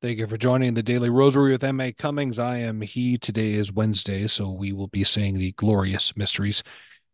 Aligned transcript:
Thank 0.00 0.20
you 0.20 0.28
for 0.28 0.36
joining 0.36 0.74
the 0.74 0.82
Daily 0.84 1.10
Rosary 1.10 1.50
with 1.50 1.64
M.A. 1.64 1.90
Cummings. 1.90 2.38
I 2.38 2.58
am 2.58 2.82
he. 2.82 3.18
Today 3.18 3.54
is 3.54 3.72
Wednesday, 3.72 4.28
so 4.28 4.48
we 4.48 4.72
will 4.72 4.86
be 4.86 5.02
saying 5.02 5.34
the 5.34 5.50
glorious 5.50 6.16
mysteries. 6.16 6.62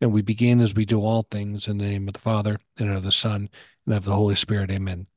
And 0.01 0.11
we 0.11 0.21
begin 0.21 0.59
as 0.59 0.75
we 0.75 0.85
do 0.85 1.01
all 1.01 1.23
things 1.23 1.67
in 1.67 1.79
the 1.79 1.85
name 1.85 2.07
of 2.07 2.13
the 2.13 2.19
Father, 2.19 2.59
and 2.77 2.91
of 2.91 3.01
the 3.01 3.11
Son, 3.11 3.49
and 3.87 3.95
of 3.95 4.05
the 4.05 4.13
Holy 4.13 4.35
Spirit. 4.35 4.69
Amen. 4.69 5.07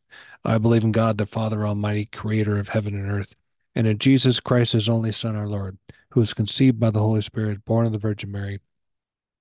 I 0.46 0.57
believe 0.57 0.83
in 0.83 0.93
God, 0.93 1.19
the 1.19 1.27
Father 1.27 1.67
Almighty, 1.67 2.07
creator 2.07 2.59
of 2.59 2.71
heaven 2.71 2.94
and 2.94 3.10
earth, 3.10 3.37
and 3.74 3.87
in 3.87 3.98
Jesus 3.98 4.40
Christ, 4.40 4.72
his 4.72 4.88
only 4.88 5.12
Son, 5.12 5.37
our 5.37 5.46
Lord, 5.46 5.76
who 6.12 6.21
was 6.21 6.32
conceived 6.32 6.80
by 6.80 6.88
the 6.90 7.00
Holy 7.00 7.21
Spirit, 7.21 7.66
born 7.66 7.85
of 7.85 7.92
the 7.92 7.98
Virgin 7.98 8.32
Mary, 8.32 8.60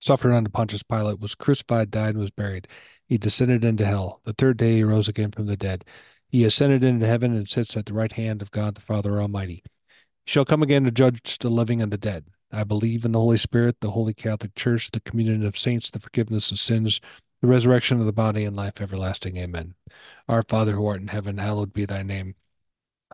suffered 0.02 0.34
under 0.34 0.50
Pontius 0.50 0.84
Pilate, 0.84 1.22
was 1.22 1.34
crucified, 1.34 1.92
died, 1.92 2.10
and 2.10 2.20
was 2.20 2.32
buried. 2.32 2.68
He 3.08 3.18
descended 3.18 3.64
into 3.64 3.86
hell. 3.86 4.20
The 4.26 4.34
third 4.34 4.58
day 4.58 4.76
he 4.76 4.84
rose 4.84 5.08
again 5.08 5.32
from 5.32 5.46
the 5.46 5.56
dead. 5.56 5.86
He 6.30 6.44
ascended 6.44 6.84
into 6.84 7.08
heaven 7.08 7.34
and 7.34 7.48
sits 7.48 7.78
at 7.78 7.86
the 7.86 7.94
right 7.94 8.12
hand 8.12 8.42
of 8.42 8.52
God 8.52 8.76
the 8.76 8.82
Father 8.82 9.22
Almighty. 9.22 9.64
He 10.26 10.32
shall 10.32 10.46
come 10.46 10.62
again 10.62 10.84
to 10.84 10.92
judge 10.92 11.38
the 11.38 11.50
living 11.50 11.82
and 11.82 11.92
the 11.92 11.98
dead. 11.98 12.26
I 12.52 12.64
believe 12.64 13.06
in 13.06 13.12
the 13.12 13.20
Holy 13.20 13.38
Spirit, 13.38 13.78
the 13.80 13.92
Holy 13.92 14.14
Catholic 14.14 14.56
Church, 14.56 14.92
the 14.92 15.00
communion 15.00 15.46
of 15.46 15.58
saints, 15.58 15.90
the 15.90 16.00
forgiveness 16.00 16.52
of 16.52 16.60
sins, 16.60 17.00
the 17.42 17.48
resurrection 17.48 18.00
of 18.00 18.06
the 18.06 18.14
body, 18.14 18.44
and 18.46 18.56
life 18.56 18.82
everlasting. 18.82 19.38
Amen. 19.38 19.76
Our 20.28 20.44
Father 20.44 20.74
who 20.74 20.86
art 20.86 21.02
in 21.02 21.08
heaven, 21.08 21.38
hallowed 21.38 21.74
be 21.74 21.86
thy 21.86 22.04
name. 22.04 22.36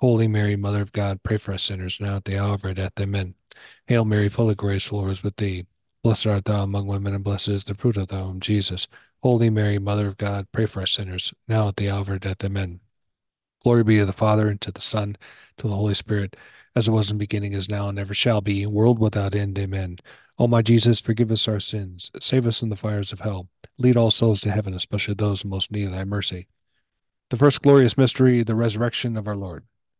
Holy 0.00 0.28
Mary, 0.28 0.54
Mother 0.54 0.80
of 0.80 0.92
God, 0.92 1.24
pray 1.24 1.38
for 1.38 1.52
us 1.52 1.64
sinners 1.64 1.98
now 2.00 2.16
at 2.16 2.24
the 2.24 2.38
hour 2.38 2.54
of 2.54 2.64
our 2.64 2.72
death. 2.72 2.92
Amen. 3.00 3.34
Hail 3.88 4.04
Mary, 4.04 4.28
full 4.28 4.48
of 4.48 4.56
grace, 4.56 4.88
the 4.88 4.94
Lord 4.94 5.10
is 5.10 5.24
with 5.24 5.36
thee. 5.36 5.66
Blessed 6.04 6.28
art 6.28 6.44
thou 6.44 6.62
among 6.62 6.86
women, 6.86 7.14
and 7.14 7.24
blessed 7.24 7.48
is 7.48 7.64
the 7.64 7.74
fruit 7.74 7.96
of 7.96 8.06
thy 8.06 8.22
womb, 8.22 8.38
Jesus. 8.38 8.86
Holy 9.24 9.50
Mary, 9.50 9.80
Mother 9.80 10.06
of 10.06 10.16
God, 10.16 10.46
pray 10.52 10.66
for 10.66 10.82
us 10.82 10.92
sinners 10.92 11.34
now 11.48 11.66
at 11.66 11.76
the 11.76 11.90
hour 11.90 12.02
of 12.02 12.08
our 12.08 12.18
death. 12.20 12.44
Amen. 12.44 12.78
Glory 13.64 13.82
be 13.82 13.98
to 13.98 14.06
the 14.06 14.12
Father, 14.12 14.48
and 14.48 14.60
to 14.60 14.70
the 14.70 14.80
Son, 14.80 15.16
to 15.56 15.66
the 15.66 15.74
Holy 15.74 15.94
Spirit, 15.94 16.36
as 16.76 16.86
it 16.86 16.92
was 16.92 17.10
in 17.10 17.16
the 17.16 17.24
beginning, 17.24 17.52
is 17.52 17.68
now, 17.68 17.88
and 17.88 17.98
ever 17.98 18.14
shall 18.14 18.40
be, 18.40 18.64
world 18.66 19.00
without 19.00 19.34
end. 19.34 19.58
Amen. 19.58 19.98
O 20.38 20.46
my 20.46 20.62
Jesus, 20.62 21.00
forgive 21.00 21.32
us 21.32 21.48
our 21.48 21.58
sins, 21.58 22.12
save 22.20 22.46
us 22.46 22.60
from 22.60 22.68
the 22.68 22.76
fires 22.76 23.12
of 23.12 23.18
hell, 23.18 23.48
lead 23.78 23.96
all 23.96 24.12
souls 24.12 24.40
to 24.42 24.52
heaven, 24.52 24.74
especially 24.74 25.14
those 25.14 25.44
most 25.44 25.72
need 25.72 25.86
thy 25.86 26.04
mercy. 26.04 26.46
The 27.30 27.36
first 27.36 27.62
glorious 27.62 27.98
mystery, 27.98 28.44
the 28.44 28.54
resurrection 28.54 29.16
of 29.16 29.26
our 29.26 29.34
Lord. 29.34 29.64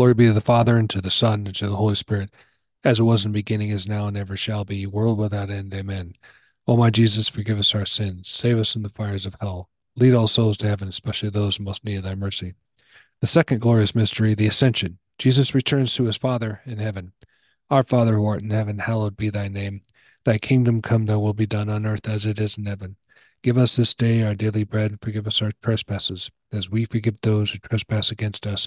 Glory 0.00 0.14
be 0.14 0.26
to 0.28 0.32
the 0.32 0.40
Father, 0.40 0.78
and 0.78 0.88
to 0.88 1.02
the 1.02 1.10
Son, 1.10 1.46
and 1.46 1.54
to 1.56 1.68
the 1.68 1.76
Holy 1.76 1.94
Spirit, 1.94 2.30
as 2.82 2.98
it 2.98 3.02
was 3.02 3.26
in 3.26 3.32
the 3.32 3.38
beginning, 3.38 3.68
is 3.68 3.86
now, 3.86 4.06
and 4.06 4.16
ever 4.16 4.34
shall 4.34 4.64
be, 4.64 4.86
world 4.86 5.18
without 5.18 5.50
end. 5.50 5.74
Amen. 5.74 6.14
O 6.66 6.74
my 6.74 6.88
Jesus, 6.88 7.28
forgive 7.28 7.58
us 7.58 7.74
our 7.74 7.84
sins, 7.84 8.30
save 8.30 8.58
us 8.58 8.72
from 8.72 8.82
the 8.82 8.88
fires 8.88 9.26
of 9.26 9.36
hell, 9.42 9.68
lead 9.96 10.14
all 10.14 10.26
souls 10.26 10.56
to 10.56 10.66
heaven, 10.66 10.88
especially 10.88 11.28
those 11.28 11.60
most 11.60 11.84
need 11.84 11.96
of 11.96 12.04
thy 12.04 12.14
mercy. 12.14 12.54
The 13.20 13.26
second 13.26 13.60
glorious 13.60 13.94
mystery, 13.94 14.32
the 14.32 14.46
Ascension. 14.46 14.96
Jesus 15.18 15.54
returns 15.54 15.94
to 15.96 16.04
his 16.04 16.16
Father 16.16 16.62
in 16.64 16.78
heaven. 16.78 17.12
Our 17.68 17.82
Father 17.82 18.14
who 18.14 18.24
art 18.24 18.40
in 18.40 18.48
heaven, 18.48 18.78
hallowed 18.78 19.18
be 19.18 19.28
thy 19.28 19.48
name. 19.48 19.82
Thy 20.24 20.38
kingdom 20.38 20.80
come, 20.80 21.04
thy 21.04 21.16
will 21.16 21.34
be 21.34 21.44
done 21.44 21.68
on 21.68 21.84
earth 21.84 22.08
as 22.08 22.24
it 22.24 22.40
is 22.40 22.56
in 22.56 22.64
heaven. 22.64 22.96
Give 23.42 23.58
us 23.58 23.76
this 23.76 23.92
day 23.92 24.22
our 24.22 24.34
daily 24.34 24.64
bread, 24.64 24.92
and 24.92 25.02
forgive 25.02 25.26
us 25.26 25.42
our 25.42 25.52
trespasses, 25.62 26.30
as 26.50 26.70
we 26.70 26.86
forgive 26.86 27.20
those 27.20 27.50
who 27.50 27.58
trespass 27.58 28.10
against 28.10 28.46
us 28.46 28.66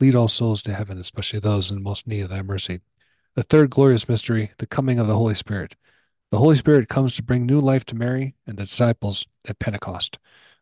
Lead 0.00 0.14
all 0.14 0.28
souls 0.28 0.62
to 0.62 0.74
heaven, 0.74 0.98
especially 0.98 1.38
those 1.38 1.70
in 1.70 1.82
most 1.82 2.06
need 2.06 2.22
of 2.22 2.30
thy 2.30 2.42
mercy. 2.42 2.80
The 3.34 3.42
third 3.42 3.70
glorious 3.70 4.08
mystery, 4.08 4.52
the 4.58 4.66
coming 4.66 4.98
of 4.98 5.06
the 5.06 5.16
Holy 5.16 5.34
Spirit. 5.34 5.76
The 6.30 6.38
Holy 6.38 6.56
Spirit 6.56 6.88
comes 6.88 7.14
to 7.14 7.22
bring 7.22 7.46
new 7.46 7.60
life 7.60 7.84
to 7.86 7.94
Mary 7.94 8.34
and 8.46 8.56
the 8.56 8.64
disciples 8.64 9.26
at 9.48 9.58
Pentecost. 9.58 10.18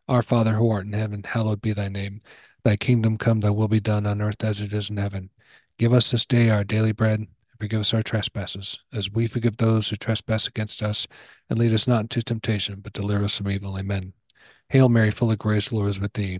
Our 0.07 0.21
Father 0.21 0.53
who 0.53 0.69
art 0.69 0.85
in 0.85 0.93
heaven, 0.93 1.23
hallowed 1.23 1.61
be 1.61 1.73
thy 1.73 1.87
name. 1.87 2.21
Thy 2.63 2.75
kingdom 2.75 3.17
come, 3.17 3.39
thy 3.39 3.49
will 3.49 3.67
be 3.67 3.79
done 3.79 4.05
on 4.05 4.21
earth 4.21 4.43
as 4.43 4.61
it 4.61 4.73
is 4.73 4.89
in 4.89 4.97
heaven. 4.97 5.29
Give 5.77 5.93
us 5.93 6.11
this 6.11 6.25
day 6.25 6.49
our 6.49 6.63
daily 6.63 6.91
bread, 6.91 7.19
and 7.19 7.27
forgive 7.59 7.79
us 7.79 7.93
our 7.93 8.03
trespasses, 8.03 8.79
as 8.93 9.11
we 9.11 9.27
forgive 9.27 9.57
those 9.57 9.89
who 9.89 9.95
trespass 9.95 10.45
against 10.45 10.83
us. 10.83 11.07
And 11.49 11.57
lead 11.57 11.73
us 11.73 11.87
not 11.87 12.01
into 12.01 12.21
temptation, 12.21 12.81
but 12.81 12.93
deliver 12.93 13.23
us 13.23 13.37
from 13.37 13.49
evil. 13.49 13.77
Amen. 13.77 14.13
Hail 14.69 14.89
Mary, 14.89 15.11
full 15.11 15.31
of 15.31 15.39
grace, 15.39 15.69
the 15.69 15.75
Lord 15.75 15.89
is 15.89 15.99
with 15.99 16.13
thee. 16.13 16.39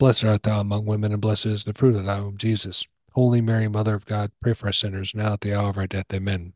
Blessed 0.00 0.24
art 0.24 0.44
thou 0.44 0.60
among 0.60 0.86
women, 0.86 1.12
and 1.12 1.20
blessed 1.20 1.44
is 1.44 1.64
the 1.64 1.74
fruit 1.74 1.94
of 1.94 2.06
thy 2.06 2.18
womb, 2.18 2.38
Jesus. 2.38 2.86
Holy 3.12 3.42
Mary, 3.42 3.68
Mother 3.68 3.94
of 3.94 4.06
God, 4.06 4.32
pray 4.40 4.54
for 4.54 4.70
us 4.70 4.78
sinners, 4.78 5.14
now 5.14 5.34
at 5.34 5.42
the 5.42 5.54
hour 5.54 5.68
of 5.68 5.76
our 5.76 5.86
death. 5.86 6.06
Amen. 6.14 6.54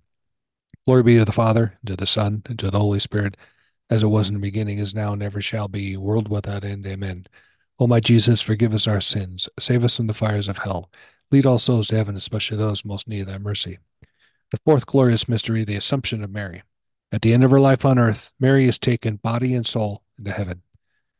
Glory 0.86 1.02
be 1.02 1.18
to 1.18 1.26
the 1.26 1.30
Father, 1.30 1.76
and 1.82 1.88
to 1.88 1.94
the 1.94 2.06
Son, 2.06 2.42
and 2.46 2.58
to 2.58 2.70
the 2.70 2.78
Holy 2.78 2.98
Spirit, 3.00 3.36
as 3.90 4.02
it 4.02 4.06
was 4.06 4.30
in 4.30 4.36
the 4.36 4.40
beginning, 4.40 4.78
is 4.78 4.94
now, 4.94 5.12
and 5.12 5.22
ever 5.22 5.42
shall 5.42 5.68
be, 5.68 5.94
world 5.94 6.28
without 6.28 6.64
end. 6.64 6.86
Amen. 6.86 7.26
O 7.78 7.86
my 7.86 8.00
Jesus, 8.00 8.40
forgive 8.40 8.72
us 8.72 8.86
our 8.86 9.02
sins, 9.02 9.46
save 9.58 9.84
us 9.84 9.98
from 9.98 10.06
the 10.06 10.14
fires 10.14 10.48
of 10.48 10.56
hell, 10.56 10.90
lead 11.30 11.44
all 11.44 11.58
souls 11.58 11.88
to 11.88 11.96
heaven, 11.96 12.16
especially 12.16 12.56
those 12.56 12.82
most 12.82 13.06
need 13.06 13.26
thy 13.26 13.36
mercy. 13.36 13.78
The 14.52 14.60
fourth 14.64 14.86
glorious 14.86 15.28
mystery, 15.28 15.64
the 15.64 15.76
Assumption 15.76 16.24
of 16.24 16.30
Mary. 16.30 16.62
At 17.12 17.20
the 17.20 17.34
end 17.34 17.44
of 17.44 17.50
her 17.50 17.60
life 17.60 17.84
on 17.84 17.98
earth, 17.98 18.32
Mary 18.40 18.64
is 18.64 18.78
taken 18.78 19.16
body 19.16 19.54
and 19.54 19.66
soul 19.66 20.02
into 20.16 20.32
heaven. 20.32 20.62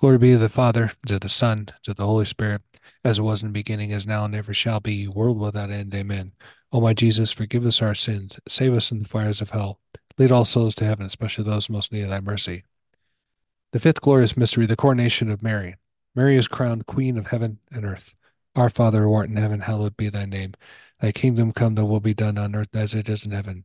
Glory 0.00 0.16
be 0.16 0.32
to 0.32 0.38
the 0.38 0.48
Father, 0.48 0.92
to 1.04 1.18
the 1.18 1.28
Son, 1.28 1.68
to 1.82 1.92
the 1.92 2.06
Holy 2.06 2.24
Spirit, 2.24 2.62
as 3.04 3.18
it 3.18 3.22
was 3.22 3.42
in 3.42 3.50
the 3.50 3.52
beginning, 3.52 3.92
as 3.92 4.06
now, 4.06 4.24
and 4.24 4.34
ever 4.34 4.54
shall 4.54 4.80
be, 4.80 5.06
world 5.06 5.38
without 5.38 5.70
end. 5.70 5.94
Amen. 5.94 6.32
O 6.72 6.80
my 6.80 6.94
Jesus, 6.94 7.32
forgive 7.32 7.66
us 7.66 7.82
our 7.82 7.94
sins, 7.94 8.40
save 8.48 8.72
us 8.72 8.88
from 8.88 9.00
the 9.00 9.08
fires 9.08 9.42
of 9.42 9.50
hell, 9.50 9.78
lead 10.16 10.32
all 10.32 10.46
souls 10.46 10.74
to 10.76 10.86
heaven, 10.86 11.04
especially 11.04 11.44
those 11.44 11.68
most 11.68 11.92
in 11.92 11.98
need 11.98 12.04
of 12.04 12.08
thy 12.08 12.20
mercy. 12.20 12.62
The 13.72 13.78
fifth 13.78 14.00
glorious 14.00 14.38
mystery, 14.38 14.64
the 14.64 14.74
coronation 14.74 15.30
of 15.30 15.42
Mary. 15.42 15.76
Mary 16.14 16.36
is 16.36 16.48
crowned 16.48 16.86
Queen 16.86 17.18
of 17.18 17.26
heaven 17.26 17.58
and 17.70 17.84
earth. 17.84 18.14
Our 18.56 18.70
Father 18.70 19.02
who 19.02 19.12
art 19.12 19.28
in 19.28 19.36
heaven, 19.36 19.60
hallowed 19.60 19.98
be 19.98 20.08
thy 20.08 20.24
name. 20.24 20.54
Thy 21.00 21.12
kingdom 21.12 21.52
come, 21.52 21.74
thy 21.74 21.82
will 21.82 22.00
be 22.00 22.14
done 22.14 22.38
on 22.38 22.54
earth 22.54 22.74
as 22.74 22.94
it 22.94 23.10
is 23.10 23.26
in 23.26 23.32
heaven. 23.32 23.64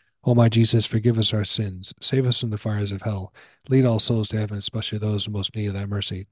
O 0.23 0.35
my 0.35 0.49
Jesus, 0.49 0.85
forgive 0.85 1.17
us 1.17 1.33
our 1.33 1.43
sins, 1.43 1.93
save 1.99 2.27
us 2.27 2.39
from 2.39 2.51
the 2.51 2.57
fires 2.57 2.91
of 2.91 3.01
hell, 3.01 3.33
lead 3.69 3.85
all 3.85 3.97
souls 3.97 4.27
to 4.27 4.37
heaven, 4.37 4.57
especially 4.57 4.99
those 4.99 5.25
who 5.25 5.31
most 5.31 5.55
need 5.55 5.67
of 5.67 5.73
thy 5.73 5.85
mercy. 5.85 6.27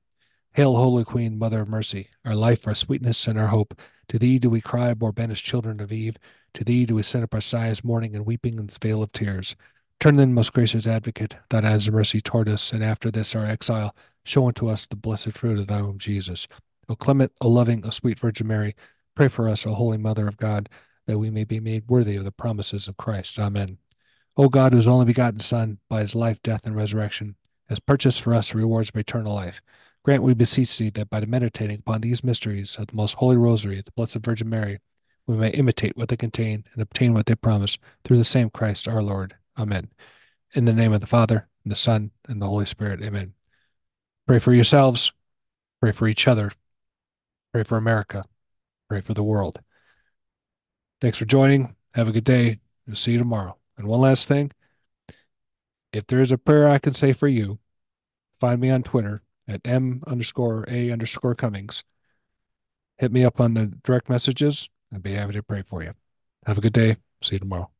Hail, 0.54 0.76
Holy 0.76 1.04
Queen, 1.04 1.40
Mother 1.40 1.62
of 1.62 1.70
Mercy, 1.70 2.10
our 2.24 2.36
life, 2.36 2.68
our 2.68 2.76
sweetness, 2.76 3.28
and 3.28 3.40
our 3.40 3.48
hope. 3.48 3.80
To 4.10 4.20
thee 4.20 4.38
do 4.38 4.50
we 4.50 4.62
cry, 4.62 4.94
poor 4.94 5.12
banished 5.12 5.46
children 5.46 5.80
of 5.80 5.92
Eve. 5.92 6.18
To 6.56 6.64
thee 6.64 6.86
do 6.86 6.96
we 6.96 7.04
send 7.04 7.24
up 7.24 7.34
our 7.34 7.42
sighs, 7.42 7.84
mourning 7.84 8.16
and 8.16 8.26
weeping 8.26 8.60
in 8.60 8.68
the 8.68 8.78
vale 8.82 9.02
of 9.02 9.12
tears. 9.12 9.56
Turn 10.00 10.16
then, 10.16 10.34
most 10.34 10.54
gracious 10.54 10.88
Advocate, 10.88 11.36
thine 11.50 11.66
eyes 11.66 11.88
of 11.88 11.94
mercy 11.94 12.22
toward 12.22 12.48
us, 12.48 12.72
and 12.72 12.84
after 12.84 13.12
this 13.12 13.36
our 13.36 13.46
exile, 13.46 13.96
show 14.24 14.48
unto 14.48 14.68
us 14.68 14.88
the 14.88 14.96
blessed 14.96 15.34
fruit 15.34 15.60
of 15.60 15.68
thy 15.68 15.82
womb, 15.82 15.98
Jesus. 15.98 16.48
O 16.88 16.96
clement, 16.96 17.32
O 17.42 17.48
loving, 17.48 17.86
O 17.86 17.90
sweet 17.90 18.18
Virgin 18.18 18.48
Mary, 18.48 18.76
pray 19.16 19.28
for 19.28 19.50
us, 19.50 19.66
O 19.66 19.74
Holy 19.74 19.98
Mother 19.98 20.28
of 20.28 20.38
God, 20.38 20.70
that 21.10 21.18
we 21.18 21.32
may 21.32 21.44
be 21.44 21.60
made 21.60 21.90
worthy 21.90 22.16
of 22.16 22.24
the 22.24 22.32
promises 22.32 22.88
of 22.88 22.96
Christ. 22.96 23.40
Amen. 23.40 23.80
O 24.38 24.48
God, 24.48 24.74
whose 24.74 24.86
only 24.86 25.06
begotten 25.06 25.40
Son, 25.40 25.80
by 25.90 26.02
his 26.02 26.14
life, 26.14 26.40
death, 26.44 26.68
and 26.68 26.76
resurrection, 26.76 27.36
has 27.68 27.80
purchased 27.80 28.22
for 28.22 28.36
us 28.36 28.52
the 28.52 28.60
rewards 28.60 28.90
of 28.90 28.96
eternal 28.96 29.34
life, 29.34 29.60
grant, 30.04 30.22
we 30.22 30.36
beseech 30.36 30.78
thee, 30.78 30.92
that 30.92 31.10
by 31.10 31.26
meditating 31.26 31.80
upon 31.80 32.02
these 32.02 32.24
mysteries 32.24 32.76
of 32.78 32.86
the 32.86 32.96
most 32.96 33.16
holy 33.16 33.38
rosary 33.38 33.82
the 33.82 33.92
Blessed 33.94 34.18
Virgin 34.18 34.50
Mary, 34.50 34.82
we 35.26 35.36
may 35.36 35.50
imitate 35.50 35.98
what 35.98 36.10
they 36.10 36.16
contain 36.16 36.64
and 36.74 36.82
obtain 36.84 37.16
what 37.16 37.26
they 37.26 37.34
promise 37.34 37.80
through 38.04 38.18
the 38.18 38.24
same 38.24 38.52
Christ 38.52 38.88
our 38.88 39.02
Lord. 39.02 39.36
Amen. 39.58 39.90
In 40.54 40.66
the 40.66 40.74
name 40.74 40.94
of 40.94 41.02
the 41.02 41.08
Father, 41.08 41.48
and 41.64 41.72
the 41.72 41.76
Son, 41.76 42.12
and 42.28 42.40
the 42.40 42.48
Holy 42.48 42.68
Spirit. 42.68 43.02
Amen. 43.02 43.34
Pray 44.28 44.38
for 44.38 44.54
yourselves. 44.54 45.12
Pray 45.82 45.92
for 45.92 46.08
each 46.08 46.28
other. 46.28 46.52
Pray 47.52 47.64
for 47.64 47.78
America. 47.78 48.26
Pray 48.88 49.02
for 49.02 49.16
the 49.16 49.24
world. 49.24 49.62
Thanks 51.02 51.18
for 51.18 51.26
joining. 51.26 51.76
Have 51.94 52.08
a 52.08 52.12
good 52.12 52.26
day. 52.26 52.60
We'll 52.86 52.96
see 52.96 53.14
you 53.14 53.18
tomorrow. 53.18 53.58
And 53.78 53.88
one 53.88 54.02
last 54.02 54.28
thing 54.28 54.52
if 55.92 56.06
there's 56.08 56.32
a 56.32 56.38
prayer 56.38 56.68
I 56.68 56.78
can 56.78 56.94
say 56.94 57.14
for 57.14 57.28
you, 57.28 57.60
find 58.40 58.62
me 58.62 58.70
on 58.70 58.84
Twitter 58.84 59.24
at 59.48 59.62
M 59.66 60.04
underscore 60.06 60.66
A 60.68 60.92
underscore 60.92 61.36
Cummings. 61.36 61.84
Hit 62.98 63.12
me 63.12 63.24
up 63.24 63.40
on 63.40 63.54
the 63.54 63.68
direct 63.84 64.10
messages. 64.10 64.70
I'd 64.94 65.02
be 65.02 65.14
happy 65.14 65.34
to 65.34 65.44
pray 65.44 65.62
for 65.62 65.82
you. 65.82 65.94
Have 66.46 66.58
a 66.58 66.62
good 66.62 66.74
day. 66.74 66.98
See 67.22 67.36
you 67.36 67.40
tomorrow. 67.40 67.72